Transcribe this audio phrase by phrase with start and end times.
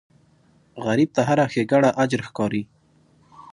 [0.85, 2.63] غریب ته هره ښېګڼه اجر ښکاري